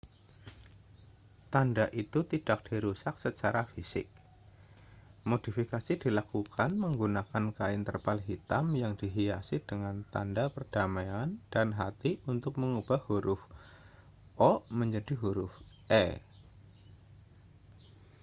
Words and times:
tanda 1.53 1.85
itu 2.03 2.19
tidak 2.31 2.59
dirusak 2.69 3.15
secara 3.25 3.61
fisik 3.73 4.05
modifikasi 5.29 5.93
dilakukan 6.03 6.71
menggunakan 6.83 7.45
kain 7.57 7.81
terpal 7.87 8.17
hitam 8.27 8.65
yang 8.81 8.93
dihias 9.01 9.47
dengan 9.69 9.95
tanda 10.13 10.45
perdamaian 10.55 11.29
dan 11.53 11.67
hati 11.79 12.11
untuk 12.31 12.53
mengubah 12.61 12.97
huruf 13.07 13.41
o 14.49 14.65
menjadi 14.79 15.13
huruf 15.21 15.53
e 15.85 16.17